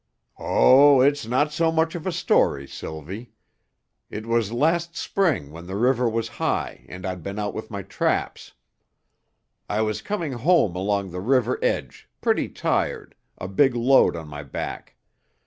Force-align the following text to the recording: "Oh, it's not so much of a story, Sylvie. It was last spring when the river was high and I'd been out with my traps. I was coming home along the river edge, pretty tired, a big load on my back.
"Oh, 0.39 0.99
it's 1.01 1.27
not 1.27 1.51
so 1.53 1.71
much 1.71 1.93
of 1.93 2.07
a 2.07 2.11
story, 2.11 2.65
Sylvie. 2.67 3.33
It 4.09 4.25
was 4.25 4.51
last 4.51 4.95
spring 4.97 5.51
when 5.51 5.67
the 5.67 5.75
river 5.75 6.09
was 6.09 6.27
high 6.41 6.87
and 6.89 7.05
I'd 7.05 7.21
been 7.21 7.37
out 7.37 7.53
with 7.53 7.69
my 7.69 7.83
traps. 7.83 8.53
I 9.69 9.83
was 9.83 10.01
coming 10.01 10.31
home 10.31 10.75
along 10.75 11.11
the 11.11 11.21
river 11.21 11.59
edge, 11.61 12.09
pretty 12.19 12.49
tired, 12.49 13.13
a 13.37 13.47
big 13.47 13.75
load 13.75 14.15
on 14.15 14.27
my 14.27 14.41
back. 14.41 14.95